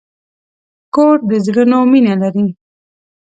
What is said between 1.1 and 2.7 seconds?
د زړونو مینه لري.